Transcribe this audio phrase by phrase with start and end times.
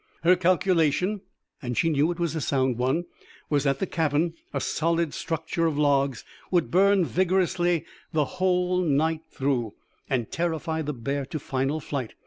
[0.23, 1.21] Her calculation
[1.61, 3.05] and she knew it was a sound one
[3.51, 9.21] was that the cabin, a solid structure of logs, would burn vigorously the whole night
[9.29, 9.75] through,
[10.09, 12.15] and terrify the bear to final flight.